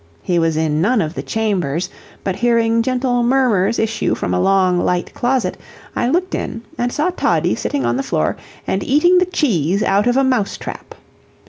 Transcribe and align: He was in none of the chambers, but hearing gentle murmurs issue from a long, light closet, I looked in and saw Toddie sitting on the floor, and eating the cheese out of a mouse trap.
He 0.23 0.39
was 0.39 0.57
in 0.57 0.81
none 0.81 0.99
of 0.99 1.13
the 1.13 1.21
chambers, 1.21 1.87
but 2.23 2.37
hearing 2.37 2.81
gentle 2.81 3.21
murmurs 3.21 3.77
issue 3.77 4.15
from 4.15 4.33
a 4.33 4.39
long, 4.39 4.79
light 4.79 5.13
closet, 5.13 5.57
I 5.95 6.09
looked 6.09 6.33
in 6.33 6.63
and 6.75 6.91
saw 6.91 7.11
Toddie 7.11 7.53
sitting 7.53 7.85
on 7.85 7.97
the 7.97 8.01
floor, 8.01 8.35
and 8.65 8.81
eating 8.83 9.19
the 9.19 9.27
cheese 9.27 9.83
out 9.83 10.07
of 10.07 10.17
a 10.17 10.23
mouse 10.23 10.57
trap. 10.57 10.95